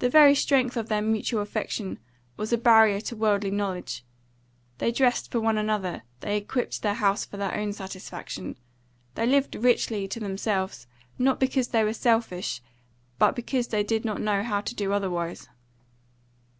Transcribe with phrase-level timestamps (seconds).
[0.00, 2.00] The very strength of their mutual affection
[2.36, 4.04] was a barrier to worldly knowledge;
[4.78, 8.58] they dressed for one another; they equipped their house for their own satisfaction;
[9.14, 12.60] they lived richly to themselves, not because they were selfish,
[13.20, 15.46] but because they did not know how to do otherwise.